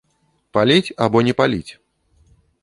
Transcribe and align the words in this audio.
Паліць 0.55 0.93
або 1.07 1.21
не 1.27 1.33
паліць? 1.43 1.71